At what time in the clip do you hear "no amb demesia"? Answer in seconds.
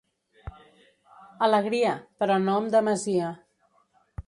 2.47-3.31